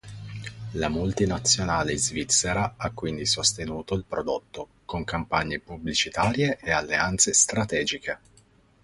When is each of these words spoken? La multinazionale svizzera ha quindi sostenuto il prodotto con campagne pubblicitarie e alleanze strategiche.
La 0.81 0.89
multinazionale 0.89 1.95
svizzera 1.95 2.73
ha 2.75 2.89
quindi 2.89 3.27
sostenuto 3.27 3.93
il 3.93 4.03
prodotto 4.03 4.67
con 4.83 5.03
campagne 5.03 5.59
pubblicitarie 5.59 6.57
e 6.59 6.71
alleanze 6.71 7.33
strategiche. 7.33 8.19